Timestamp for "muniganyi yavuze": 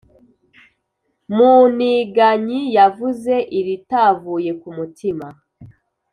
1.35-3.33